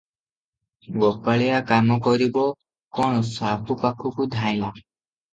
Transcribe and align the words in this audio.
ଗୋପାଳିଆ 1.01 1.59
କାମ 1.71 1.97
କରିବ 2.07 2.45
କଣ 2.99 3.19
ସାହୁ 3.33 3.77
ପାଖକୁ 3.83 4.27
ଧାଇଁଲା। 4.37 4.73